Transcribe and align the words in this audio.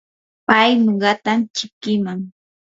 pay 0.47 0.69
nuqatam 0.83 1.39
chikiman. 1.55 2.19